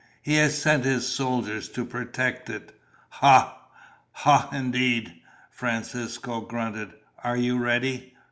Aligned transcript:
He 0.23 0.33
has 0.37 0.59
sent 0.59 0.83
his 0.83 1.07
soldiers 1.07 1.69
to 1.69 1.85
protect 1.85 2.49
it. 2.49 2.75
Ha!" 3.09 3.55
"Ha 4.13 4.49
indeed," 4.51 5.21
Francisco 5.51 6.41
grunted. 6.41 6.93
"Are 7.23 7.37
you 7.37 7.59
ready?" 7.59 8.15